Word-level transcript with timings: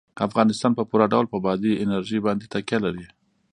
افغانستان 0.27 0.71
په 0.75 0.83
پوره 0.89 1.05
ډول 1.13 1.25
په 1.33 1.37
بادي 1.45 1.71
انرژي 1.83 2.19
باندې 2.25 2.45
تکیه 2.53 2.77
لري. 2.85 3.07